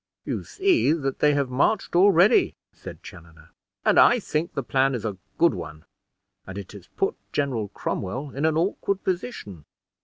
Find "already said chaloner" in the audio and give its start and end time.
1.95-3.49